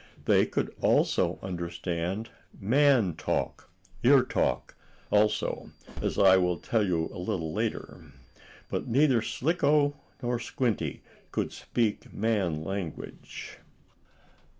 They 0.25 0.47
could 0.47 0.73
also 0.81 1.37
understand 1.43 2.31
man 2.59 3.13
talk, 3.15 3.69
your 4.01 4.23
talk, 4.25 4.73
also, 5.11 5.73
as 6.01 6.17
I 6.17 6.37
will 6.37 6.57
tell 6.57 6.83
you 6.83 7.11
a 7.13 7.19
little 7.19 7.53
later. 7.53 8.11
But 8.67 8.87
neither 8.87 9.21
Slicko 9.21 9.95
nor 10.23 10.39
Squinty 10.39 11.03
could 11.31 11.53
speak 11.53 12.11
man 12.11 12.63
language. 12.63 13.59